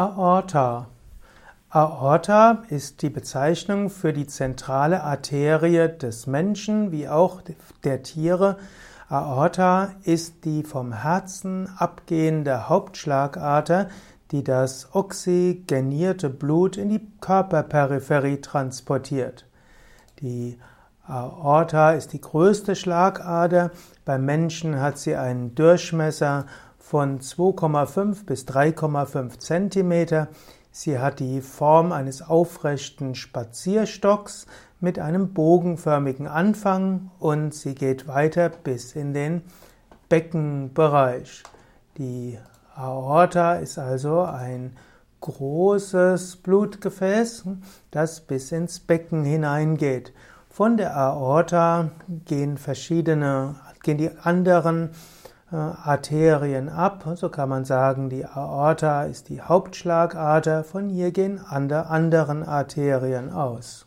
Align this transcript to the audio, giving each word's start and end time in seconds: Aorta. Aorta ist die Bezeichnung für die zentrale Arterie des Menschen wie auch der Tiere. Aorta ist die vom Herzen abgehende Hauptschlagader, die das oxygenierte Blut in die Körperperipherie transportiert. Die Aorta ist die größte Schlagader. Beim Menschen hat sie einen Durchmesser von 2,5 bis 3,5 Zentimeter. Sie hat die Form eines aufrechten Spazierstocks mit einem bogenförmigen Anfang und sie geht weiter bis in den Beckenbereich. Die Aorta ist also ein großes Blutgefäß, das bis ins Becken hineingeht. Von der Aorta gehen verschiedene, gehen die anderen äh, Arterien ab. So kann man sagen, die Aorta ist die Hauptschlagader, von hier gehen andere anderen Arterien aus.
Aorta. 0.00 0.88
Aorta 1.68 2.62
ist 2.70 3.02
die 3.02 3.10
Bezeichnung 3.10 3.90
für 3.90 4.14
die 4.14 4.26
zentrale 4.26 5.02
Arterie 5.02 5.88
des 5.88 6.26
Menschen 6.26 6.90
wie 6.90 7.06
auch 7.06 7.42
der 7.84 8.02
Tiere. 8.02 8.56
Aorta 9.10 9.90
ist 10.04 10.46
die 10.46 10.62
vom 10.62 10.94
Herzen 10.94 11.68
abgehende 11.76 12.70
Hauptschlagader, 12.70 13.90
die 14.30 14.42
das 14.42 14.88
oxygenierte 14.94 16.30
Blut 16.30 16.78
in 16.78 16.88
die 16.88 17.06
Körperperipherie 17.20 18.40
transportiert. 18.40 19.44
Die 20.20 20.58
Aorta 21.06 21.92
ist 21.92 22.12
die 22.12 22.20
größte 22.20 22.76
Schlagader. 22.76 23.70
Beim 24.04 24.24
Menschen 24.24 24.80
hat 24.80 24.98
sie 24.98 25.16
einen 25.16 25.54
Durchmesser 25.54 26.46
von 26.78 27.20
2,5 27.20 28.24
bis 28.24 28.46
3,5 28.46 29.38
Zentimeter. 29.38 30.28
Sie 30.70 30.98
hat 30.98 31.20
die 31.20 31.40
Form 31.40 31.92
eines 31.92 32.22
aufrechten 32.22 33.14
Spazierstocks 33.14 34.46
mit 34.80 34.98
einem 34.98 35.34
bogenförmigen 35.34 36.26
Anfang 36.26 37.10
und 37.18 37.54
sie 37.54 37.74
geht 37.74 38.06
weiter 38.06 38.48
bis 38.48 38.94
in 38.94 39.12
den 39.12 39.42
Beckenbereich. 40.08 41.42
Die 41.98 42.38
Aorta 42.74 43.56
ist 43.56 43.78
also 43.78 44.22
ein 44.22 44.76
großes 45.20 46.36
Blutgefäß, 46.36 47.44
das 47.90 48.20
bis 48.20 48.52
ins 48.52 48.80
Becken 48.80 49.24
hineingeht. 49.24 50.12
Von 50.52 50.76
der 50.76 50.96
Aorta 50.96 51.90
gehen 52.24 52.58
verschiedene, 52.58 53.54
gehen 53.84 53.98
die 53.98 54.10
anderen 54.20 54.90
äh, 55.52 55.54
Arterien 55.54 56.68
ab. 56.68 57.04
So 57.14 57.28
kann 57.28 57.48
man 57.48 57.64
sagen, 57.64 58.10
die 58.10 58.26
Aorta 58.26 59.04
ist 59.04 59.28
die 59.28 59.40
Hauptschlagader, 59.40 60.64
von 60.64 60.88
hier 60.88 61.12
gehen 61.12 61.38
andere 61.38 61.86
anderen 61.86 62.42
Arterien 62.42 63.32
aus. 63.32 63.86